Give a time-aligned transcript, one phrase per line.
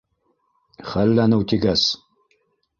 [0.93, 1.87] Хәлләнеү тигәс...